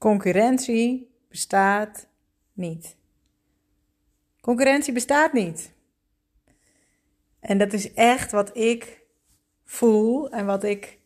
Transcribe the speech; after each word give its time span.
concurrentie 0.00 1.14
bestaat 1.28 2.08
niet. 2.52 2.96
Concurrentie 4.40 4.92
bestaat 4.92 5.32
niet. 5.32 5.72
En 7.40 7.58
dat 7.58 7.72
is 7.72 7.92
echt 7.92 8.30
wat 8.30 8.56
ik 8.56 9.00
voel 9.64 10.30
en 10.30 10.46
wat 10.46 10.64
ik 10.64 10.98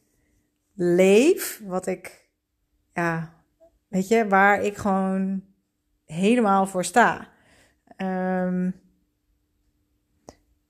leef, 0.74 1.60
wat 1.64 1.86
ik, 1.86 2.28
ja, 2.92 3.34
weet 3.88 4.08
je, 4.08 4.28
waar 4.28 4.62
ik 4.62 4.76
gewoon 4.76 5.44
helemaal 6.04 6.66
voor 6.66 6.84
sta. 6.84 7.32
Um, 7.96 8.80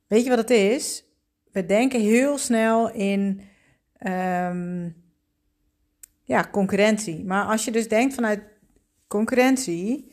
weet 0.07 0.25
je 0.25 0.29
wat 0.29 0.39
het 0.39 0.51
is? 0.51 1.05
We 1.53 1.67
denken 1.67 2.01
heel 2.01 2.39
snel 2.39 2.91
in 2.91 3.41
um, 4.07 5.04
ja, 6.25 6.49
concurrentie. 6.53 7.25
Maar 7.25 7.45
als 7.45 7.65
je 7.65 7.71
dus 7.71 7.89
denkt 7.89 8.15
vanuit 8.15 8.41
concurrentie, 9.07 10.13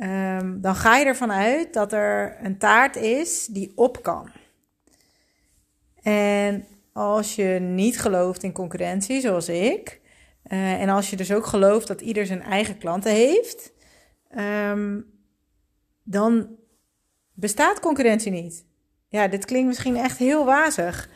um, 0.00 0.60
dan 0.60 0.74
ga 0.74 0.96
je 0.96 1.04
ervan 1.04 1.32
uit 1.32 1.72
dat 1.72 1.92
er 1.92 2.36
een 2.42 2.58
taart 2.58 2.96
is 2.96 3.46
die 3.46 3.72
op 3.74 4.02
kan. 4.02 4.30
En 6.02 6.66
als 6.92 7.34
je 7.34 7.58
niet 7.60 8.00
gelooft 8.00 8.42
in 8.42 8.52
concurrentie, 8.52 9.20
zoals 9.20 9.48
ik, 9.48 10.00
uh, 10.44 10.80
en 10.80 10.88
als 10.88 11.10
je 11.10 11.16
dus 11.16 11.32
ook 11.32 11.46
gelooft 11.46 11.86
dat 11.86 12.00
ieder 12.00 12.26
zijn 12.26 12.42
eigen 12.42 12.78
klanten 12.78 13.12
heeft, 13.12 13.72
um, 14.70 15.06
dan 16.02 16.48
bestaat 17.34 17.80
concurrentie 17.80 18.32
niet. 18.32 18.64
Ja, 19.08 19.28
dit 19.28 19.44
klinkt 19.44 19.68
misschien 19.68 19.96
echt 19.96 20.18
heel 20.18 20.44
wazig, 20.44 21.08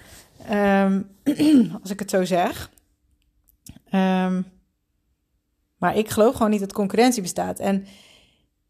um, 0.51 1.11
als 1.83 1.91
ik 1.91 1.98
het 1.98 2.11
zo 2.11 2.25
zeg. 2.25 2.70
Um, 3.95 4.47
maar 5.79 5.97
ik 5.97 6.09
geloof 6.09 6.35
gewoon 6.35 6.51
niet 6.51 6.61
dat 6.61 6.73
concurrentie 6.73 7.23
bestaat. 7.23 7.59
En 7.59 7.87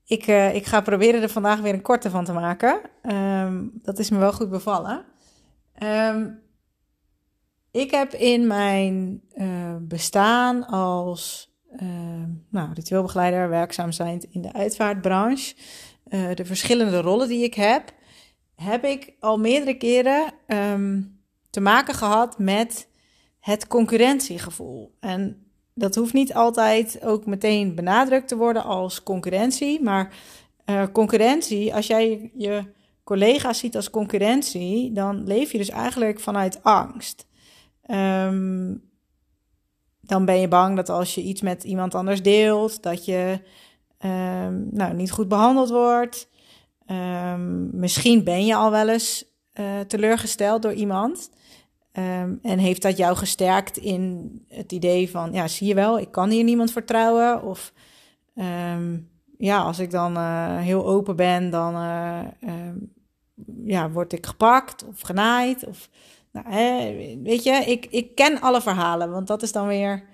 ik, 0.05 0.27
uh, 0.27 0.55
ik 0.55 0.67
ga 0.67 0.81
proberen 0.81 1.23
er 1.23 1.29
vandaag 1.29 1.61
weer 1.61 1.75
een 1.75 1.83
korte 1.83 2.11
van 2.11 2.25
te 2.25 2.33
maken. 2.33 2.81
Um, 3.03 3.73
dat 3.83 3.99
is 3.99 4.11
me 4.11 4.19
wel 4.19 4.33
goed 4.33 4.51
bevallen. 4.51 5.05
Um, 5.83 6.41
ik 7.71 7.91
heb 7.91 8.13
in 8.13 8.47
mijn 8.47 9.23
uh, 9.35 9.77
bestaan 9.81 10.67
als 10.67 11.51
nou, 12.49 12.73
ritueelbegeleider, 12.73 13.49
werkzaam 13.49 13.93
zijn 13.93 14.27
in 14.31 14.43
de 14.43 14.53
uitvaartbranche, 14.53 15.55
uh, 16.09 16.35
de 16.35 16.45
verschillende 16.45 17.01
rollen 17.01 17.29
die 17.29 17.45
ik 17.45 17.55
heb, 17.55 17.93
heb 18.55 18.85
ik 18.85 19.13
al 19.21 19.39
meerdere 19.39 19.77
keren 19.77 20.33
te 21.51 21.61
maken 21.61 21.95
gehad 21.95 22.39
met 22.39 22.89
het 23.43 23.67
concurrentiegevoel. 23.67 24.95
En 25.01 25.47
dat 25.75 25.95
hoeft 25.95 26.13
niet 26.13 26.35
altijd 26.35 27.05
ook 27.05 27.27
meteen 27.27 27.75
benadrukt 27.75 28.29
te 28.29 28.37
worden 28.37 28.65
als 28.65 29.03
concurrentie, 29.03 29.83
maar 29.83 30.15
uh, 30.67 30.83
concurrentie, 30.93 31.75
als 31.75 31.87
jij 31.87 32.31
je 32.35 32.65
collega's 33.05 33.59
ziet 33.59 33.77
als 33.77 33.91
concurrentie, 33.91 34.93
dan 34.93 35.25
leef 35.27 35.53
je 35.53 35.59
dus 35.59 35.71
eigenlijk 35.71 36.21
vanuit 36.21 36.63
angst. 36.63 37.27
Um, 37.87 38.91
dan 40.01 40.25
ben 40.25 40.41
je 40.41 40.49
bang 40.49 40.77
dat 40.77 40.89
als 40.89 41.15
je 41.15 41.23
iets 41.23 41.41
met 41.41 41.65
iemand 41.65 41.95
anders 41.95 42.23
deelt, 42.23 42.83
dat 42.83 43.05
je 43.05 43.41
um, 43.99 44.69
nou, 44.71 44.95
niet 44.95 45.11
goed 45.11 45.29
behandeld 45.29 45.71
wordt. 45.71 46.29
Um, 46.87 47.71
misschien 47.73 48.25
ben 48.25 48.47
je 48.47 48.55
al 48.55 48.71
wel 48.71 48.89
eens 48.89 49.25
uh, 49.55 49.81
teleurgesteld 49.81 50.63
door 50.63 50.73
iemand. 50.73 51.31
Um, 51.99 52.39
en 52.43 52.59
heeft 52.59 52.83
dat 52.83 52.97
jou 52.97 53.17
gesterkt 53.17 53.77
in 53.77 54.31
het 54.49 54.73
idee 54.73 55.11
van, 55.11 55.33
ja, 55.33 55.49
zie 55.49 55.67
je 55.67 55.75
wel, 55.75 55.99
ik 55.99 56.11
kan 56.11 56.31
hier 56.31 56.45
niemand 56.45 56.73
vertrouwen? 56.73 57.43
Of 57.43 57.73
um, 58.35 59.11
ja, 59.39 59.59
als 59.59 59.79
ik 59.79 59.91
dan 59.91 60.17
uh, 60.17 60.59
heel 60.59 60.87
open 60.87 61.17
ben, 61.17 61.51
dan 61.51 61.75
uh, 61.75 62.21
um, 62.41 62.93
ja, 63.65 63.91
word 63.91 64.13
ik 64.13 64.27
gepakt 64.27 64.85
of 64.85 65.01
genaaid. 65.01 65.67
Of, 65.67 65.89
nou, 66.33 66.47
hè, 66.49 66.95
weet 67.23 67.43
je, 67.43 67.53
ik, 67.53 67.87
ik 67.91 68.15
ken 68.15 68.41
alle 68.41 68.61
verhalen, 68.61 69.11
want 69.11 69.27
dat 69.27 69.43
is 69.43 69.53
dan 69.53 69.67
weer, 69.67 70.05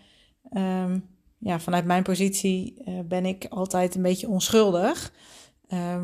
ja, 1.39 1.61
vanuit 1.61 1.85
mijn 1.85 2.03
positie 2.03 2.83
uh, 2.89 2.99
ben 3.05 3.27
ik 3.27 3.47
altijd 3.49 3.95
een 3.95 4.03
beetje 4.03 4.29
onschuldig. 4.29 5.13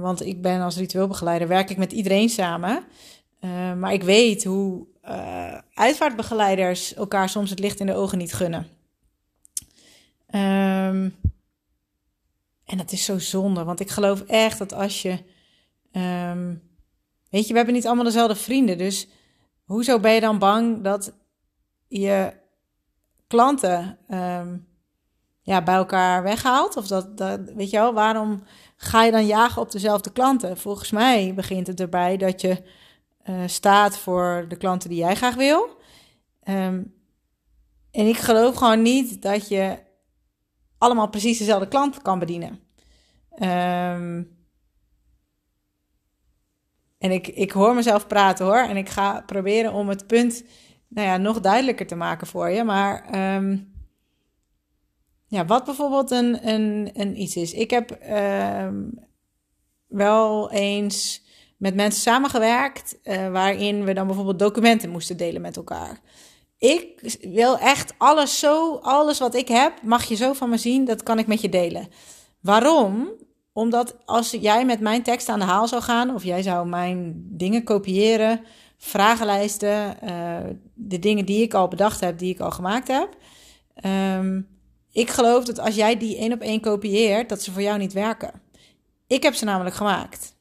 want 0.00 0.26
ik 0.26 0.42
ben 0.42 0.60
als 0.60 0.76
ritueelbegeleider, 0.76 1.48
werk 1.48 1.70
ik 1.70 1.76
met 1.76 1.92
iedereen 1.92 2.28
samen. 2.28 2.84
maar 3.78 3.92
ik 3.92 4.02
weet 4.02 4.44
hoe 4.44 4.86
uh, 5.08 5.58
uitvaartbegeleiders 5.74 6.94
elkaar 6.94 7.28
soms 7.28 7.50
het 7.50 7.58
licht 7.58 7.80
in 7.80 7.86
de 7.86 7.94
ogen 7.94 8.18
niet 8.18 8.32
gunnen. 8.32 8.68
Um, 10.26 11.16
en 12.64 12.76
dat 12.76 12.92
is 12.92 13.04
zo 13.04 13.18
zonde, 13.18 13.64
want 13.64 13.80
ik 13.80 13.90
geloof 13.90 14.20
echt 14.20 14.58
dat 14.58 14.72
als 14.72 15.02
je. 15.02 15.18
Um, 15.92 16.62
weet 17.30 17.46
je, 17.46 17.50
we 17.50 17.56
hebben 17.56 17.74
niet 17.74 17.86
allemaal 17.86 18.04
dezelfde 18.04 18.36
vrienden. 18.36 18.78
Dus 18.78 19.08
hoezo 19.64 20.00
ben 20.00 20.12
je 20.12 20.20
dan 20.20 20.38
bang 20.38 20.82
dat 20.82 21.12
je 21.88 22.32
klanten 23.26 23.98
um, 24.10 24.66
ja, 25.42 25.62
bij 25.62 25.74
elkaar 25.74 26.22
weghaalt? 26.22 26.76
Of 26.76 26.86
dat, 26.86 27.16
dat, 27.16 27.40
weet 27.40 27.70
je 27.70 27.76
wel, 27.76 27.92
waarom 27.92 28.42
ga 28.76 29.04
je 29.04 29.10
dan 29.10 29.26
jagen 29.26 29.62
op 29.62 29.72
dezelfde 29.72 30.12
klanten? 30.12 30.56
Volgens 30.58 30.90
mij 30.90 31.34
begint 31.34 31.66
het 31.66 31.80
erbij 31.80 32.16
dat 32.16 32.40
je 32.40 32.62
uh, 33.24 33.42
staat 33.46 33.98
voor 33.98 34.44
de 34.48 34.56
klanten 34.56 34.88
die 34.88 34.98
jij 34.98 35.14
graag 35.14 35.34
wil. 35.34 35.68
Um, 36.48 36.94
en 37.90 38.06
ik 38.06 38.16
geloof 38.16 38.56
gewoon 38.56 38.82
niet 38.82 39.22
dat 39.22 39.48
je 39.48 39.78
allemaal 40.78 41.08
precies 41.08 41.38
dezelfde 41.38 41.68
klant 41.68 42.02
kan 42.02 42.18
bedienen. 42.18 42.60
Um, 43.38 44.36
en 46.98 47.10
ik, 47.10 47.28
ik 47.28 47.50
hoor 47.50 47.74
mezelf 47.74 48.06
praten 48.06 48.46
hoor. 48.46 48.58
En 48.58 48.76
ik 48.76 48.88
ga 48.88 49.20
proberen 49.20 49.72
om 49.72 49.88
het 49.88 50.06
punt 50.06 50.44
nou 50.88 51.08
ja, 51.08 51.16
nog 51.16 51.40
duidelijker 51.40 51.86
te 51.86 51.94
maken 51.94 52.26
voor 52.26 52.48
je. 52.50 52.64
Maar 52.64 53.14
um, 53.36 53.72
ja, 55.26 55.44
wat 55.44 55.64
bijvoorbeeld 55.64 56.10
een, 56.10 56.48
een, 56.48 56.90
een 56.92 57.20
iets 57.20 57.36
is. 57.36 57.52
Ik 57.52 57.70
heb 57.70 57.98
wel 59.86 60.50
eens 60.50 61.23
met 61.64 61.74
mensen 61.74 62.02
samengewerkt 62.02 62.98
uh, 63.04 63.30
waarin 63.30 63.84
we 63.84 63.92
dan 63.92 64.06
bijvoorbeeld 64.06 64.38
documenten 64.38 64.90
moesten 64.90 65.16
delen 65.16 65.40
met 65.40 65.56
elkaar. 65.56 66.00
Ik 66.58 67.16
wil 67.20 67.58
echt 67.58 67.94
alles 67.98 68.38
zo, 68.38 68.74
alles 68.74 69.18
wat 69.18 69.34
ik 69.34 69.48
heb, 69.48 69.82
mag 69.82 70.04
je 70.04 70.14
zo 70.14 70.32
van 70.32 70.48
me 70.50 70.56
zien, 70.56 70.84
dat 70.84 71.02
kan 71.02 71.18
ik 71.18 71.26
met 71.26 71.40
je 71.40 71.48
delen. 71.48 71.88
Waarom? 72.40 73.08
Omdat 73.52 73.96
als 74.04 74.30
jij 74.30 74.64
met 74.64 74.80
mijn 74.80 75.02
tekst 75.02 75.28
aan 75.28 75.38
de 75.38 75.44
haal 75.44 75.68
zou 75.68 75.82
gaan, 75.82 76.14
of 76.14 76.24
jij 76.24 76.42
zou 76.42 76.66
mijn 76.66 77.24
dingen 77.30 77.64
kopiëren, 77.64 78.40
vragenlijsten, 78.78 79.96
uh, 80.04 80.36
de 80.74 80.98
dingen 80.98 81.24
die 81.24 81.42
ik 81.42 81.54
al 81.54 81.68
bedacht 81.68 82.00
heb, 82.00 82.18
die 82.18 82.34
ik 82.34 82.40
al 82.40 82.50
gemaakt 82.50 82.88
heb. 82.88 83.16
Um, 84.16 84.48
ik 84.92 85.10
geloof 85.10 85.44
dat 85.44 85.58
als 85.58 85.74
jij 85.74 85.96
die 85.96 86.16
één 86.16 86.32
op 86.32 86.40
één 86.40 86.60
kopieert, 86.60 87.28
dat 87.28 87.42
ze 87.42 87.52
voor 87.52 87.62
jou 87.62 87.78
niet 87.78 87.92
werken. 87.92 88.42
Ik 89.06 89.22
heb 89.22 89.34
ze 89.34 89.44
namelijk 89.44 89.76
gemaakt. 89.76 90.33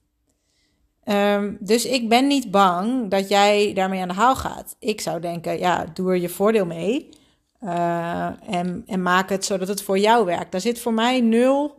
Um, 1.06 1.58
dus 1.60 1.86
ik 1.86 2.10
ben 2.10 2.28
niet 2.28 2.52
bang 2.52 3.10
dat 3.10 3.30
jij 3.30 3.74
daarmee 3.74 4.02
aan 4.02 4.08
de 4.08 4.14
haal 4.14 4.36
gaat. 4.36 4.76
Ik 4.80 5.02
zou 5.02 5.22
denken, 5.22 5.60
ja, 5.60 5.86
doe 5.94 6.10
er 6.10 6.18
je 6.18 6.30
voordeel 6.30 6.66
mee. 6.66 7.10
Uh, 7.64 8.50
en, 8.50 8.84
en 8.86 9.02
maak 9.02 9.30
het 9.30 9.46
zodat 9.46 9.68
het 9.68 9.84
voor 9.84 9.98
jou 9.98 10.26
werkt. 10.26 10.52
Daar 10.52 10.62
zit 10.62 10.80
voor 10.80 10.94
mij 10.94 11.22
nul 11.22 11.76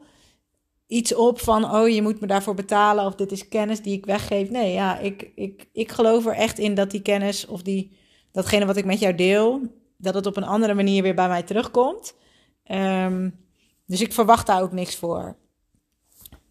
iets 0.86 1.14
op 1.14 1.40
van, 1.40 1.74
oh, 1.74 1.88
je 1.88 2.02
moet 2.02 2.20
me 2.20 2.26
daarvoor 2.26 2.54
betalen 2.54 3.06
of 3.06 3.14
dit 3.14 3.32
is 3.32 3.48
kennis 3.48 3.82
die 3.82 3.96
ik 3.96 4.06
weggeef. 4.06 4.50
Nee, 4.50 4.72
ja, 4.72 4.98
ik, 4.98 5.30
ik, 5.34 5.68
ik 5.72 5.92
geloof 5.92 6.26
er 6.26 6.34
echt 6.34 6.58
in 6.58 6.74
dat 6.74 6.90
die 6.90 7.02
kennis 7.02 7.46
of 7.46 7.62
die, 7.62 7.96
datgene 8.32 8.66
wat 8.66 8.76
ik 8.76 8.84
met 8.84 9.00
jou 9.00 9.14
deel, 9.14 9.60
dat 9.96 10.14
het 10.14 10.26
op 10.26 10.36
een 10.36 10.44
andere 10.44 10.74
manier 10.74 11.02
weer 11.02 11.14
bij 11.14 11.28
mij 11.28 11.42
terugkomt. 11.42 12.14
Um, 12.70 13.38
dus 13.86 14.00
ik 14.00 14.12
verwacht 14.12 14.46
daar 14.46 14.62
ook 14.62 14.72
niks 14.72 14.96
voor. 14.96 15.36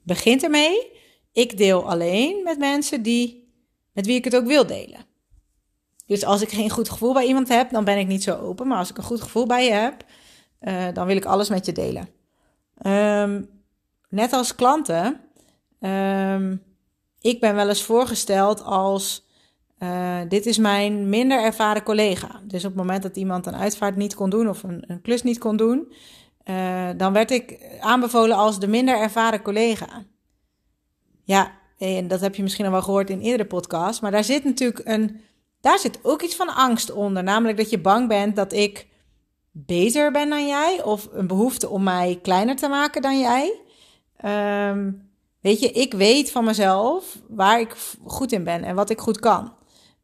Begint 0.03 0.43
ermee 0.43 0.91
ik 1.33 1.57
deel 1.57 1.89
alleen 1.89 2.43
met 2.43 2.57
mensen 2.57 3.01
die, 3.01 3.53
met 3.91 4.05
wie 4.05 4.15
ik 4.15 4.23
het 4.23 4.35
ook 4.35 4.45
wil 4.45 4.65
delen. 4.65 4.99
Dus 6.05 6.25
als 6.25 6.41
ik 6.41 6.49
geen 6.49 6.69
goed 6.69 6.89
gevoel 6.89 7.13
bij 7.13 7.25
iemand 7.25 7.47
heb, 7.47 7.69
dan 7.69 7.83
ben 7.83 7.97
ik 7.97 8.07
niet 8.07 8.23
zo 8.23 8.37
open. 8.37 8.67
Maar 8.67 8.77
als 8.77 8.89
ik 8.89 8.97
een 8.97 9.03
goed 9.03 9.21
gevoel 9.21 9.45
bij 9.45 9.65
je 9.65 9.71
heb, 9.71 10.05
uh, 10.61 10.83
dan 10.93 11.07
wil 11.07 11.15
ik 11.15 11.25
alles 11.25 11.49
met 11.49 11.65
je 11.65 11.71
delen. 11.71 12.09
Um, 12.85 13.49
net 14.09 14.33
als 14.33 14.55
klanten, 14.55 15.19
um, 15.79 16.63
ik 17.19 17.39
ben 17.39 17.55
wel 17.55 17.69
eens 17.69 17.83
voorgesteld 17.83 18.63
als: 18.63 19.27
uh, 19.79 20.19
dit 20.27 20.45
is 20.45 20.57
mijn 20.57 21.09
minder 21.09 21.43
ervaren 21.43 21.83
collega. 21.83 22.41
Dus 22.43 22.65
op 22.65 22.69
het 22.69 22.79
moment 22.79 23.03
dat 23.03 23.17
iemand 23.17 23.45
een 23.45 23.55
uitvaart 23.55 23.95
niet 23.95 24.15
kon 24.15 24.29
doen 24.29 24.49
of 24.49 24.63
een, 24.63 24.83
een 24.87 25.01
klus 25.01 25.23
niet 25.23 25.37
kon 25.37 25.57
doen, 25.57 25.93
uh, 26.45 26.89
dan 26.97 27.13
werd 27.13 27.31
ik 27.31 27.77
aanbevolen 27.79 28.37
als 28.37 28.59
de 28.59 28.67
minder 28.67 28.97
ervaren 28.97 29.41
collega. 29.41 30.05
Ja, 31.23 31.51
en 31.77 32.07
dat 32.07 32.21
heb 32.21 32.35
je 32.35 32.43
misschien 32.43 32.65
al 32.65 32.71
wel 32.71 32.81
gehoord 32.81 33.09
in 33.09 33.19
eerdere 33.19 33.49
podcasts. 33.49 34.01
Maar 34.01 34.11
daar 34.11 34.23
zit 34.23 34.43
natuurlijk 34.43 34.81
een. 34.83 35.21
Daar 35.61 35.79
zit 35.79 35.99
ook 36.01 36.21
iets 36.21 36.35
van 36.35 36.55
angst 36.55 36.91
onder. 36.91 37.23
Namelijk 37.23 37.57
dat 37.57 37.69
je 37.69 37.79
bang 37.79 38.07
bent 38.07 38.35
dat 38.35 38.53
ik 38.53 38.87
beter 39.51 40.11
ben 40.11 40.29
dan 40.29 40.47
jij 40.47 40.83
of 40.83 41.09
een 41.11 41.27
behoefte 41.27 41.69
om 41.69 41.83
mij 41.83 42.19
kleiner 42.21 42.55
te 42.55 42.67
maken 42.67 43.01
dan 43.01 43.19
jij. 43.19 43.59
Ehm, 44.17 44.91
weet 45.41 45.59
je, 45.59 45.71
ik 45.71 45.93
weet 45.93 46.31
van 46.31 46.43
mezelf 46.43 47.17
waar 47.29 47.59
ik 47.59 47.75
goed 48.05 48.31
in 48.31 48.43
ben 48.43 48.63
en 48.63 48.75
wat 48.75 48.89
ik 48.89 48.99
goed 48.99 49.19
kan. 49.19 49.53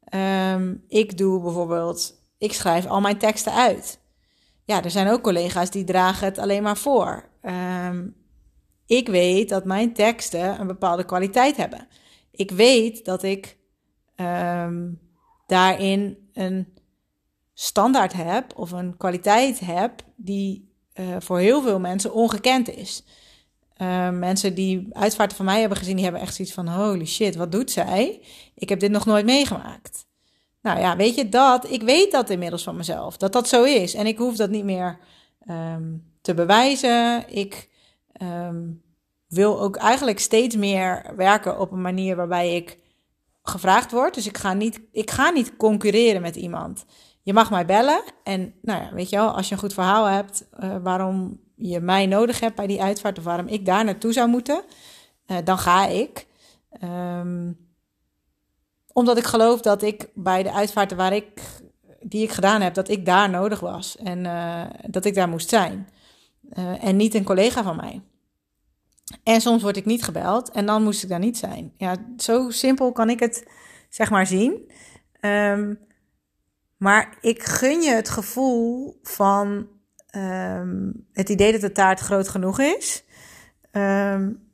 Ehm, 0.04 0.74
ik 0.88 1.18
doe 1.18 1.40
bijvoorbeeld, 1.40 2.14
ik 2.38 2.52
schrijf 2.52 2.86
al 2.86 3.00
mijn 3.00 3.18
teksten 3.18 3.52
uit. 3.52 4.00
Ja, 4.64 4.84
er 4.84 4.90
zijn 4.90 5.08
ook 5.08 5.22
collega's 5.22 5.70
die 5.70 5.84
dragen 5.84 6.26
het 6.26 6.38
alleen 6.38 6.62
maar 6.62 6.76
voor. 6.76 7.28
Ehm, 7.40 8.06
ik 8.90 9.08
weet 9.08 9.48
dat 9.48 9.64
mijn 9.64 9.92
teksten 9.92 10.60
een 10.60 10.66
bepaalde 10.66 11.04
kwaliteit 11.04 11.56
hebben. 11.56 11.88
Ik 12.30 12.50
weet 12.50 13.04
dat 13.04 13.22
ik 13.22 13.56
daarin 15.46 16.30
een 16.32 16.68
standaard 17.54 18.12
heb 18.12 18.52
of 18.56 18.70
een 18.70 18.96
kwaliteit 18.96 19.60
heb 19.60 20.02
die 20.16 20.74
uh, 20.94 21.16
voor 21.18 21.38
heel 21.38 21.62
veel 21.62 21.80
mensen 21.80 22.12
ongekend 22.12 22.76
is. 22.76 23.04
Uh, 23.76 24.10
mensen 24.10 24.54
die 24.54 24.86
uitvaarten 24.90 25.36
van 25.36 25.46
mij 25.46 25.60
hebben 25.60 25.78
gezien, 25.78 25.94
die 25.94 26.04
hebben 26.04 26.22
echt 26.22 26.34
zoiets 26.34 26.54
van: 26.54 26.68
holy 26.68 27.06
shit, 27.06 27.36
wat 27.36 27.52
doet 27.52 27.70
zij? 27.70 28.20
Ik 28.54 28.68
heb 28.68 28.80
dit 28.80 28.90
nog 28.90 29.06
nooit 29.06 29.24
meegemaakt. 29.24 30.06
Nou 30.62 30.80
ja, 30.80 30.96
weet 30.96 31.14
je 31.14 31.28
dat? 31.28 31.70
Ik 31.70 31.82
weet 31.82 32.12
dat 32.12 32.30
inmiddels 32.30 32.62
van 32.62 32.76
mezelf, 32.76 33.16
dat 33.16 33.32
dat 33.32 33.48
zo 33.48 33.62
is. 33.62 33.94
En 33.94 34.06
ik 34.06 34.18
hoef 34.18 34.36
dat 34.36 34.50
niet 34.50 34.64
meer 34.64 34.98
um, 35.48 36.04
te 36.20 36.34
bewijzen. 36.34 37.24
Ik 37.28 37.68
um, 38.22 38.82
wil 39.28 39.60
ook 39.60 39.76
eigenlijk 39.76 40.18
steeds 40.18 40.56
meer 40.56 41.12
werken 41.16 41.60
op 41.60 41.72
een 41.72 41.82
manier 41.82 42.16
waarbij 42.16 42.56
ik 42.56 42.78
gevraagd 43.42 43.90
word. 43.90 44.14
Dus 44.14 44.26
ik 44.26 44.38
ga 44.38 44.52
niet, 44.52 44.80
ik 44.92 45.10
ga 45.10 45.30
niet 45.30 45.56
concurreren 45.56 46.22
met 46.22 46.36
iemand 46.36 46.84
je 47.22 47.32
mag 47.32 47.50
mij 47.50 47.66
bellen. 47.66 48.02
En 48.24 48.54
nou 48.62 48.82
ja, 48.82 48.92
weet 48.92 49.10
je 49.10 49.16
wel, 49.16 49.30
als 49.30 49.48
je 49.48 49.54
een 49.54 49.60
goed 49.60 49.74
verhaal 49.74 50.04
hebt 50.04 50.48
uh, 50.60 50.76
waarom 50.82 51.40
je 51.54 51.80
mij 51.80 52.06
nodig 52.06 52.40
hebt 52.40 52.56
bij 52.56 52.66
die 52.66 52.82
uitvaart 52.82 53.18
of 53.18 53.24
waarom 53.24 53.46
ik 53.46 53.66
daar 53.66 53.84
naartoe 53.84 54.12
zou 54.12 54.28
moeten, 54.28 54.62
uh, 55.26 55.36
dan 55.44 55.58
ga 55.58 55.86
ik. 55.86 56.26
Um, 56.84 57.68
omdat 58.92 59.18
ik 59.18 59.24
geloof 59.24 59.60
dat 59.60 59.82
ik 59.82 60.08
bij 60.14 60.42
de 60.42 60.52
uitvaarten 60.52 60.96
waar 60.96 61.12
ik, 61.12 61.40
die 62.00 62.22
ik 62.22 62.30
gedaan 62.30 62.60
heb, 62.60 62.74
dat 62.74 62.88
ik 62.88 63.06
daar 63.06 63.30
nodig 63.30 63.60
was 63.60 63.96
en 63.96 64.24
uh, 64.24 64.62
dat 64.86 65.04
ik 65.04 65.14
daar 65.14 65.28
moest 65.28 65.48
zijn. 65.48 65.88
En 66.80 66.96
niet 66.96 67.14
een 67.14 67.24
collega 67.24 67.62
van 67.62 67.76
mij. 67.76 68.02
En 69.22 69.40
soms 69.40 69.62
word 69.62 69.76
ik 69.76 69.84
niet 69.84 70.02
gebeld 70.02 70.50
en 70.50 70.66
dan 70.66 70.82
moest 70.82 71.02
ik 71.02 71.08
daar 71.08 71.18
niet 71.18 71.38
zijn. 71.38 71.72
Ja, 71.76 71.96
zo 72.16 72.50
simpel 72.50 72.92
kan 72.92 73.10
ik 73.10 73.20
het 73.20 73.46
zeg 73.88 74.10
maar 74.10 74.26
zien. 74.26 74.70
Um, 75.20 75.78
maar 76.76 77.18
ik 77.20 77.42
gun 77.42 77.80
je 77.80 77.90
het 77.90 78.08
gevoel 78.08 78.98
van 79.02 79.68
um, 80.16 81.06
het 81.12 81.28
idee 81.28 81.52
dat 81.52 81.60
de 81.60 81.72
taart 81.72 82.00
groot 82.00 82.28
genoeg 82.28 82.60
is. 82.60 83.04
Um, 83.72 84.48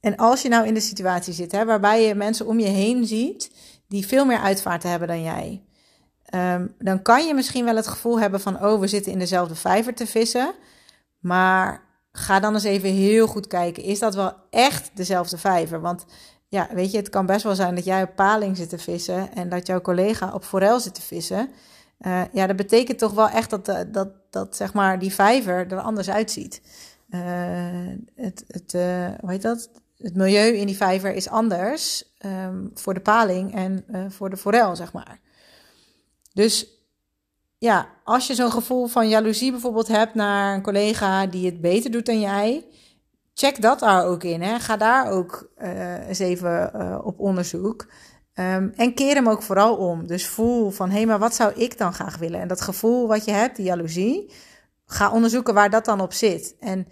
en 0.00 0.16
als 0.16 0.42
je 0.42 0.48
nou 0.48 0.66
in 0.66 0.74
de 0.74 0.80
situatie 0.80 1.32
zit, 1.32 1.52
hè, 1.52 1.64
waarbij 1.64 2.02
je 2.02 2.14
mensen 2.14 2.46
om 2.46 2.60
je 2.60 2.68
heen 2.68 3.06
ziet 3.06 3.50
die 3.88 4.06
veel 4.06 4.24
meer 4.24 4.38
uitvaarten 4.38 4.90
hebben 4.90 5.08
dan 5.08 5.22
jij, 5.22 5.62
dan 6.78 7.02
kan 7.02 7.26
je 7.26 7.34
misschien 7.34 7.64
wel 7.64 7.76
het 7.76 7.86
gevoel 7.86 8.20
hebben 8.20 8.40
van: 8.40 8.64
oh, 8.64 8.80
we 8.80 8.86
zitten 8.86 9.12
in 9.12 9.18
dezelfde 9.18 9.54
vijver 9.54 9.94
te 9.94 10.06
vissen. 10.06 10.54
Maar 11.28 11.82
ga 12.12 12.40
dan 12.40 12.54
eens 12.54 12.64
even 12.64 12.88
heel 12.88 13.26
goed 13.26 13.46
kijken: 13.46 13.82
is 13.82 13.98
dat 13.98 14.14
wel 14.14 14.32
echt 14.50 14.90
dezelfde 14.94 15.38
vijver? 15.38 15.80
Want 15.80 16.04
ja, 16.48 16.68
weet 16.72 16.90
je, 16.90 16.96
het 16.96 17.08
kan 17.08 17.26
best 17.26 17.42
wel 17.42 17.54
zijn 17.54 17.74
dat 17.74 17.84
jij 17.84 18.02
op 18.02 18.14
paling 18.14 18.56
zit 18.56 18.68
te 18.68 18.78
vissen 18.78 19.34
en 19.34 19.48
dat 19.48 19.66
jouw 19.66 19.80
collega 19.80 20.32
op 20.32 20.44
forel 20.44 20.80
zit 20.80 20.94
te 20.94 21.02
vissen. 21.02 21.50
Uh, 22.00 22.22
ja, 22.32 22.46
dat 22.46 22.56
betekent 22.56 22.98
toch 22.98 23.12
wel 23.12 23.28
echt 23.28 23.50
dat, 23.50 23.68
uh, 23.68 23.78
dat, 23.86 24.08
dat 24.30 24.56
zeg 24.56 24.72
maar, 24.72 24.98
die 24.98 25.14
vijver 25.14 25.72
er 25.72 25.80
anders 25.80 26.10
uitziet. 26.10 26.60
Uh, 27.10 27.20
het, 28.14 28.44
het, 28.46 28.72
hoe 29.20 29.30
heet 29.30 29.42
dat? 29.42 29.70
het 29.98 30.16
milieu 30.16 30.56
in 30.56 30.66
die 30.66 30.76
vijver 30.76 31.14
is 31.14 31.28
anders 31.28 32.04
um, 32.26 32.70
voor 32.74 32.94
de 32.94 33.00
paling 33.00 33.54
en 33.54 33.84
voor 34.08 34.30
de 34.30 34.36
forel, 34.36 34.76
zeg 34.76 34.92
maar. 34.92 35.20
Dus 36.32 36.77
ja, 37.58 37.88
als 38.04 38.26
je 38.26 38.34
zo'n 38.34 38.50
gevoel 38.50 38.86
van 38.86 39.08
jaloezie 39.08 39.50
bijvoorbeeld 39.50 39.88
hebt 39.88 40.14
naar 40.14 40.54
een 40.54 40.62
collega 40.62 41.26
die 41.26 41.46
het 41.46 41.60
beter 41.60 41.90
doet 41.90 42.06
dan 42.06 42.20
jij, 42.20 42.66
check 43.34 43.62
dat 43.62 43.78
daar 43.78 44.04
ook 44.04 44.24
in. 44.24 44.42
Hè. 44.42 44.58
Ga 44.58 44.76
daar 44.76 45.10
ook 45.10 45.50
uh, 45.58 46.08
eens 46.08 46.18
even 46.18 46.72
uh, 46.74 46.98
op 47.02 47.20
onderzoek. 47.20 47.86
Um, 48.34 48.72
en 48.76 48.94
keer 48.94 49.14
hem 49.14 49.28
ook 49.28 49.42
vooral 49.42 49.76
om. 49.76 50.06
Dus 50.06 50.26
voel 50.26 50.70
van, 50.70 50.88
hé, 50.90 50.96
hey, 50.96 51.06
maar 51.06 51.18
wat 51.18 51.34
zou 51.34 51.52
ik 51.54 51.78
dan 51.78 51.92
graag 51.92 52.16
willen? 52.16 52.40
En 52.40 52.48
dat 52.48 52.60
gevoel 52.60 53.06
wat 53.06 53.24
je 53.24 53.30
hebt, 53.30 53.56
die 53.56 53.64
jaloezie, 53.64 54.32
ga 54.86 55.12
onderzoeken 55.12 55.54
waar 55.54 55.70
dat 55.70 55.84
dan 55.84 56.00
op 56.00 56.12
zit. 56.12 56.56
En 56.60 56.86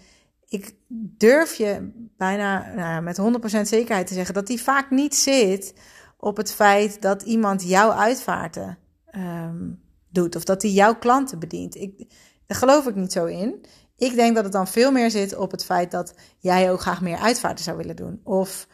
ik 0.48 0.74
durf 1.18 1.54
je 1.54 1.90
bijna 2.16 2.72
nou, 2.74 3.02
met 3.02 3.20
100% 3.58 3.60
zekerheid 3.60 4.06
te 4.06 4.14
zeggen 4.14 4.34
dat 4.34 4.46
die 4.46 4.62
vaak 4.62 4.90
niet 4.90 5.14
zit 5.14 5.74
op 6.18 6.36
het 6.36 6.52
feit 6.52 7.02
dat 7.02 7.22
iemand 7.22 7.68
jouw 7.68 7.90
uitvaarten 7.90 8.78
um, 9.16 9.84
doet. 10.16 10.36
Of 10.36 10.44
dat 10.44 10.62
hij 10.62 10.70
jouw 10.70 10.94
klanten 10.94 11.38
bedient. 11.38 11.76
Ik, 11.76 12.08
daar 12.46 12.58
geloof 12.58 12.86
ik 12.86 12.94
niet 12.94 13.12
zo 13.12 13.24
in. 13.24 13.64
Ik 13.96 14.14
denk 14.14 14.34
dat 14.34 14.44
het 14.44 14.52
dan 14.52 14.66
veel 14.66 14.92
meer 14.92 15.10
zit 15.10 15.36
op 15.36 15.50
het 15.50 15.64
feit 15.64 15.90
dat 15.90 16.14
jij 16.38 16.72
ook 16.72 16.80
graag 16.80 17.00
meer 17.00 17.18
uitvaarten 17.18 17.64
zou 17.64 17.76
willen 17.76 17.96
doen. 17.96 18.20
Of 18.24 18.68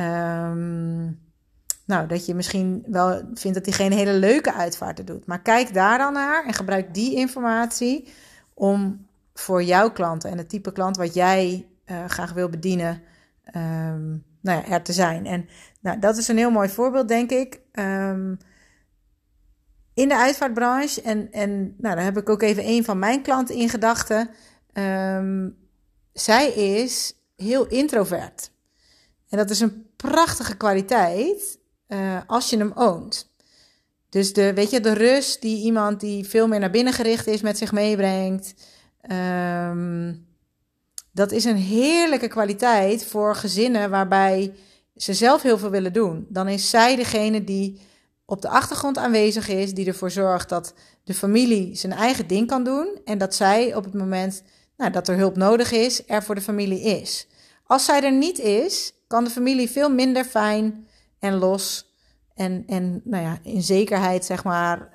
um, 0.00 1.20
nou, 1.86 2.06
dat 2.06 2.26
je 2.26 2.34
misschien 2.34 2.84
wel 2.86 3.22
vindt 3.34 3.56
dat 3.56 3.66
hij 3.66 3.74
geen 3.74 3.92
hele 3.92 4.12
leuke 4.12 4.54
uitvaarten 4.54 5.06
doet. 5.06 5.26
Maar 5.26 5.42
kijk 5.42 5.74
daar 5.74 5.98
dan 5.98 6.12
naar 6.12 6.44
en 6.44 6.52
gebruik 6.52 6.94
die 6.94 7.14
informatie 7.14 8.08
om 8.54 9.06
voor 9.34 9.62
jouw 9.62 9.92
klanten 9.92 10.30
en 10.30 10.38
het 10.38 10.48
type 10.48 10.72
klant 10.72 10.96
wat 10.96 11.14
jij 11.14 11.66
uh, 11.86 12.04
graag 12.04 12.32
wil 12.32 12.48
bedienen, 12.48 13.02
um, 13.56 14.24
nou 14.40 14.62
ja, 14.62 14.66
er 14.66 14.82
te 14.82 14.92
zijn. 14.92 15.26
En 15.26 15.48
nou, 15.80 15.98
dat 15.98 16.16
is 16.16 16.28
een 16.28 16.36
heel 16.36 16.50
mooi 16.50 16.68
voorbeeld, 16.68 17.08
denk 17.08 17.30
ik. 17.30 17.60
Um, 17.72 18.38
in 19.98 20.08
de 20.08 20.16
uitvaartbranche, 20.16 21.02
en, 21.02 21.32
en 21.32 21.74
nou, 21.78 21.94
daar 21.94 22.04
heb 22.04 22.16
ik 22.16 22.28
ook 22.28 22.42
even 22.42 22.68
een 22.68 22.84
van 22.84 22.98
mijn 22.98 23.22
klanten 23.22 23.54
in 23.54 23.68
gedachten. 23.68 24.30
Um, 24.72 25.56
zij 26.12 26.48
is 26.48 27.14
heel 27.36 27.66
introvert. 27.66 28.50
En 29.28 29.38
dat 29.38 29.50
is 29.50 29.60
een 29.60 29.86
prachtige 29.96 30.56
kwaliteit 30.56 31.58
uh, 31.88 32.20
als 32.26 32.50
je 32.50 32.56
hem 32.56 32.72
oont. 32.74 33.32
Dus 34.08 34.32
de, 34.32 34.54
weet 34.54 34.70
je, 34.70 34.80
de 34.80 34.92
rust 34.92 35.42
die 35.42 35.62
iemand 35.62 36.00
die 36.00 36.28
veel 36.28 36.48
meer 36.48 36.60
naar 36.60 36.70
binnen 36.70 36.92
gericht 36.92 37.26
is 37.26 37.40
met 37.40 37.58
zich 37.58 37.72
meebrengt. 37.72 38.54
Um, 39.10 40.26
dat 41.12 41.32
is 41.32 41.44
een 41.44 41.56
heerlijke 41.56 42.28
kwaliteit 42.28 43.04
voor 43.04 43.34
gezinnen 43.34 43.90
waarbij 43.90 44.54
ze 44.96 45.14
zelf 45.14 45.42
heel 45.42 45.58
veel 45.58 45.70
willen 45.70 45.92
doen. 45.92 46.26
Dan 46.28 46.48
is 46.48 46.70
zij 46.70 46.96
degene 46.96 47.44
die 47.44 47.80
op 48.30 48.42
de 48.42 48.48
achtergrond 48.48 48.98
aanwezig 48.98 49.48
is, 49.48 49.74
die 49.74 49.86
ervoor 49.86 50.10
zorgt 50.10 50.48
dat 50.48 50.74
de 51.04 51.14
familie 51.14 51.76
zijn 51.76 51.92
eigen 51.92 52.26
ding 52.26 52.46
kan 52.46 52.64
doen 52.64 53.00
en 53.04 53.18
dat 53.18 53.34
zij 53.34 53.74
op 53.74 53.84
het 53.84 53.94
moment 53.94 54.42
nou, 54.76 54.90
dat 54.90 55.08
er 55.08 55.16
hulp 55.16 55.36
nodig 55.36 55.72
is, 55.72 56.02
er 56.06 56.22
voor 56.22 56.34
de 56.34 56.40
familie 56.40 56.80
is. 56.80 57.26
Als 57.64 57.84
zij 57.84 58.02
er 58.02 58.12
niet 58.12 58.38
is, 58.38 58.92
kan 59.06 59.24
de 59.24 59.30
familie 59.30 59.70
veel 59.70 59.90
minder 59.90 60.24
fijn 60.24 60.88
en 61.18 61.34
los 61.34 61.94
en, 62.34 62.64
en 62.66 63.00
nou 63.04 63.22
ja, 63.22 63.38
in 63.42 63.62
zekerheid 63.62 64.24
zeg 64.24 64.44
maar 64.44 64.90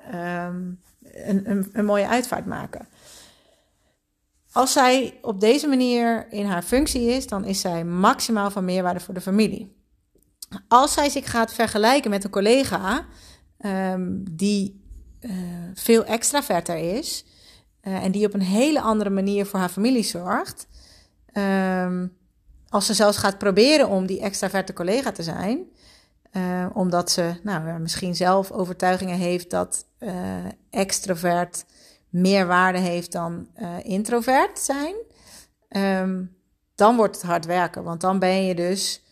um, 0.46 0.80
een, 1.02 1.50
een, 1.50 1.68
een 1.72 1.84
mooie 1.84 2.08
uitvaart 2.08 2.46
maken. 2.46 2.88
Als 4.52 4.72
zij 4.72 5.18
op 5.22 5.40
deze 5.40 5.66
manier 5.66 6.26
in 6.32 6.46
haar 6.46 6.62
functie 6.62 7.08
is, 7.08 7.26
dan 7.26 7.44
is 7.44 7.60
zij 7.60 7.84
maximaal 7.84 8.50
van 8.50 8.64
meerwaarde 8.64 9.00
voor 9.00 9.14
de 9.14 9.20
familie. 9.20 9.83
Als 10.68 10.92
zij 10.92 11.08
zich 11.08 11.30
gaat 11.30 11.52
vergelijken 11.52 12.10
met 12.10 12.24
een 12.24 12.30
collega 12.30 13.06
um, 13.58 14.24
die 14.30 14.82
uh, 15.20 15.32
veel 15.74 16.04
extraverter 16.04 16.76
is 16.76 17.24
uh, 17.82 18.04
en 18.04 18.12
die 18.12 18.26
op 18.26 18.34
een 18.34 18.40
hele 18.40 18.80
andere 18.80 19.10
manier 19.10 19.46
voor 19.46 19.58
haar 19.58 19.68
familie 19.68 20.02
zorgt, 20.02 20.66
um, 21.32 22.16
als 22.68 22.86
ze 22.86 22.94
zelfs 22.94 23.16
gaat 23.16 23.38
proberen 23.38 23.88
om 23.88 24.06
die 24.06 24.20
extraverte 24.20 24.72
collega 24.72 25.12
te 25.12 25.22
zijn, 25.22 25.64
uh, 26.32 26.66
omdat 26.72 27.10
ze 27.10 27.34
nou, 27.42 27.78
misschien 27.80 28.14
zelf 28.14 28.50
overtuigingen 28.50 29.16
heeft 29.16 29.50
dat 29.50 29.86
extrovert 30.70 31.64
meer 32.08 32.46
waarde 32.46 32.78
heeft 32.78 33.12
dan 33.12 33.48
introvert 33.82 34.58
zijn. 34.58 34.94
Um, 35.68 36.36
dan 36.74 36.96
wordt 36.96 37.16
het 37.16 37.24
hard 37.24 37.44
werken, 37.44 37.84
want 37.84 38.00
dan 38.00 38.18
ben 38.18 38.44
je 38.44 38.54
dus 38.54 39.03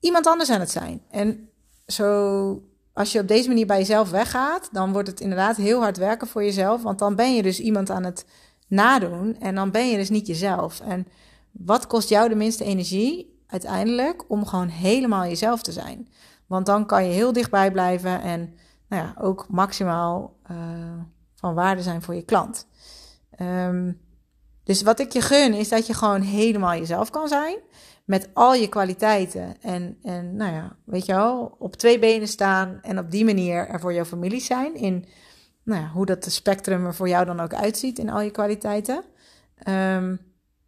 iemand 0.00 0.26
anders 0.26 0.50
aan 0.50 0.60
het 0.60 0.70
zijn. 0.70 1.02
En 1.10 1.48
zo, 1.86 2.62
als 2.92 3.12
je 3.12 3.20
op 3.20 3.28
deze 3.28 3.48
manier 3.48 3.66
bij 3.66 3.78
jezelf 3.78 4.10
weggaat, 4.10 4.68
dan 4.72 4.92
wordt 4.92 5.08
het 5.08 5.20
inderdaad 5.20 5.56
heel 5.56 5.80
hard 5.80 5.96
werken 5.96 6.26
voor 6.26 6.44
jezelf, 6.44 6.82
want 6.82 6.98
dan 6.98 7.14
ben 7.14 7.34
je 7.34 7.42
dus 7.42 7.60
iemand 7.60 7.90
aan 7.90 8.04
het 8.04 8.26
nadoen 8.66 9.36
en 9.40 9.54
dan 9.54 9.70
ben 9.70 9.88
je 9.88 9.96
dus 9.96 10.10
niet 10.10 10.26
jezelf. 10.26 10.80
En 10.80 11.06
wat 11.50 11.86
kost 11.86 12.08
jou 12.08 12.28
de 12.28 12.34
minste 12.34 12.64
energie 12.64 13.42
uiteindelijk 13.46 14.24
om 14.28 14.46
gewoon 14.46 14.68
helemaal 14.68 15.24
jezelf 15.24 15.62
te 15.62 15.72
zijn? 15.72 16.08
Want 16.46 16.66
dan 16.66 16.86
kan 16.86 17.04
je 17.04 17.12
heel 17.12 17.32
dichtbij 17.32 17.72
blijven 17.72 18.20
en 18.20 18.54
nou 18.88 19.02
ja, 19.02 19.14
ook 19.20 19.46
maximaal 19.48 20.36
uh, 20.50 20.56
van 21.34 21.54
waarde 21.54 21.82
zijn 21.82 22.02
voor 22.02 22.14
je 22.14 22.22
klant. 22.22 22.66
Ehm, 23.30 23.92
dus 24.68 24.82
wat 24.82 24.98
ik 24.98 25.12
je 25.12 25.20
gun 25.20 25.54
is 25.54 25.68
dat 25.68 25.86
je 25.86 25.94
gewoon 25.94 26.20
helemaal 26.20 26.74
jezelf 26.74 27.10
kan 27.10 27.28
zijn. 27.28 27.56
Met 28.04 28.28
al 28.32 28.54
je 28.54 28.68
kwaliteiten. 28.68 29.56
En, 29.60 29.98
en 30.02 30.36
nou 30.36 30.52
ja, 30.52 30.76
weet 30.84 31.06
je 31.06 31.14
wel, 31.14 31.56
op 31.58 31.76
twee 31.76 31.98
benen 31.98 32.28
staan. 32.28 32.78
En 32.82 32.98
op 32.98 33.10
die 33.10 33.24
manier 33.24 33.68
er 33.68 33.80
voor 33.80 33.92
jouw 33.92 34.04
familie 34.04 34.40
zijn. 34.40 34.74
In 34.74 35.04
nou 35.64 35.80
ja, 35.82 35.88
hoe 35.88 36.06
dat 36.06 36.26
spectrum 36.30 36.86
er 36.86 36.94
voor 36.94 37.08
jou 37.08 37.24
dan 37.24 37.40
ook 37.40 37.54
uitziet 37.54 37.98
in 37.98 38.10
al 38.10 38.20
je 38.20 38.30
kwaliteiten. 38.30 39.04
Ehm, 39.56 40.16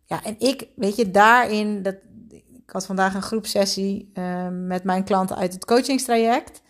ja, 0.04 0.24
en 0.24 0.34
ik, 0.38 0.68
weet 0.76 0.96
je, 0.96 1.10
daarin, 1.10 1.82
dat, 1.82 1.96
ik 2.30 2.70
had 2.70 2.86
vandaag 2.86 3.14
een 3.14 3.22
groepsessie 3.22 4.10
uh, 4.14 4.48
met 4.50 4.84
mijn 4.84 5.04
klanten 5.04 5.36
uit 5.36 5.52
het 5.52 5.64
coachingstraject. 5.64 6.62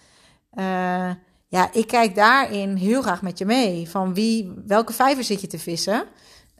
Uh, 0.54 1.10
ja, 1.48 1.72
ik 1.72 1.86
kijk 1.86 2.14
daarin 2.14 2.76
heel 2.76 3.02
graag 3.02 3.22
met 3.22 3.38
je 3.38 3.44
mee. 3.44 3.88
Van 3.88 4.14
wie, 4.14 4.52
welke 4.66 4.92
vijver 4.92 5.24
zit 5.24 5.40
je 5.40 5.46
te 5.46 5.58
vissen? 5.58 6.04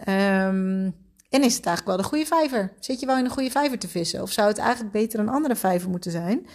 Um, 0.08 0.94
en 1.30 1.42
is 1.42 1.56
het 1.56 1.66
eigenlijk 1.66 1.86
wel 1.86 1.96
de 1.96 2.02
goede 2.02 2.26
vijver? 2.26 2.72
Zit 2.78 3.00
je 3.00 3.06
wel 3.06 3.16
in 3.16 3.24
een 3.24 3.30
goede 3.30 3.50
vijver 3.50 3.78
te 3.78 3.88
vissen? 3.88 4.22
Of 4.22 4.32
zou 4.32 4.48
het 4.48 4.58
eigenlijk 4.58 4.92
beter 4.92 5.20
een 5.20 5.28
andere 5.28 5.56
vijver 5.56 5.90
moeten 5.90 6.10
zijn? 6.10 6.46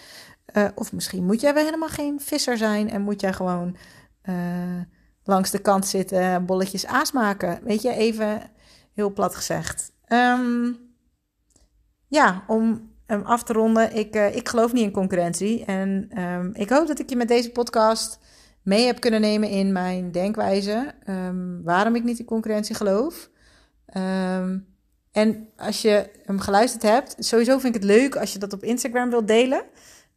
Uh, 0.54 0.68
of 0.76 0.94
misschien 0.94 1.26
moet 1.26 1.42
jij 1.42 1.54
wel 1.54 1.64
helemaal 1.64 1.90
geen 1.90 2.20
visser 2.20 2.58
zijn 2.58 2.90
en 2.90 3.02
moet 3.02 3.22
jij 3.22 3.34
gewoon 3.34 3.78
uh, 4.30 4.36
langs 5.24 5.52
de 5.52 5.60
kant 5.60 5.88
zitten, 5.88 6.46
bolletjes 6.46 6.86
aas 6.86 7.12
maken. 7.12 7.60
Weet 7.64 7.82
je, 7.82 7.94
even 7.94 8.42
heel 8.94 9.14
plat 9.14 9.36
gezegd. 9.36 9.92
Um, 10.08 10.78
ja, 12.08 12.44
om 12.48 12.94
hem 13.06 13.22
af 13.22 13.44
te 13.44 13.54
ronden. 13.54 13.96
Ik, 13.96 14.16
uh, 14.16 14.36
ik 14.36 14.50
geloof 14.50 14.74
niet 14.74 14.84
in 14.84 14.92
concurrentie. 14.92 15.66
En 15.66 16.22
um, 16.22 16.52
ik 16.54 16.70
hoop 16.70 16.88
dat 16.88 17.00
ik 17.00 17.10
je 17.10 17.16
met 17.16 17.28
deze 17.28 17.52
podcast 17.52 18.20
mee 18.62 18.86
heb 18.86 19.00
kunnen 19.00 19.22
nemen 19.22 19.50
in 19.50 19.72
mijn 19.72 20.12
denkwijze. 20.12 20.96
Waarom 21.64 21.96
ik 21.96 22.04
niet 22.04 22.20
in 22.20 22.26
concurrentie 22.26 22.76
geloof. 22.76 23.30
Um, 23.98 24.74
en 25.12 25.50
als 25.58 25.82
je 25.82 26.10
hem 26.26 26.40
geluisterd 26.40 26.84
hebt, 26.84 27.16
sowieso 27.18 27.60
vind 27.60 27.76
ik 27.76 27.82
het 27.82 27.92
leuk 27.92 28.16
als 28.16 28.34
je 28.34 28.40
dat 28.40 28.54
op 28.54 28.64
Instagram 28.64 29.10
wilt 29.10 29.28
delen. 29.28 29.64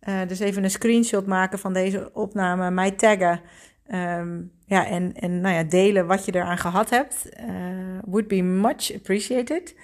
Uh, 0.09 0.21
dus 0.27 0.39
even 0.39 0.65
een 0.65 0.71
screenshot 0.71 1.27
maken 1.27 1.59
van 1.59 1.73
deze 1.73 2.11
opname, 2.13 2.71
mij 2.71 2.91
taggen. 2.91 3.41
Um, 3.87 4.53
ja, 4.67 4.87
en, 4.87 5.15
en 5.15 5.41
nou 5.41 5.55
ja, 5.55 5.63
delen 5.63 6.07
wat 6.07 6.25
je 6.25 6.35
eraan 6.35 6.59
gehad 6.59 6.91
hebt. 6.91 7.29
Uh, 7.41 7.99
would 8.05 8.29
be 8.29 8.43
much 8.43 8.95
appreciated. 8.95 9.75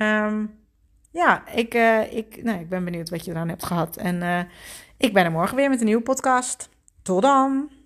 Um, 0.00 0.54
ja, 1.10 1.48
ik, 1.48 1.74
uh, 1.74 2.12
ik, 2.12 2.42
nou, 2.42 2.60
ik 2.60 2.68
ben 2.68 2.84
benieuwd 2.84 3.08
wat 3.08 3.24
je 3.24 3.30
eraan 3.30 3.48
hebt 3.48 3.64
gehad. 3.64 3.96
En 3.96 4.48
ik 4.96 5.12
ben 5.12 5.24
er 5.24 5.30
morgen 5.30 5.56
weer 5.56 5.68
met 5.70 5.80
een 5.80 5.86
nieuwe 5.86 6.02
podcast. 6.02 6.68
Tot 7.02 7.22
dan! 7.22 7.77